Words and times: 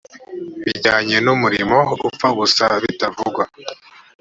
bijyanye 0.63 1.17
n 1.25 1.27
umurimo 1.35 1.77
ipfa 2.09 2.29
gusa 2.39 2.65
kutavuga 2.83 3.43